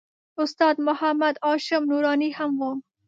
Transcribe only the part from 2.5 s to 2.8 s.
و.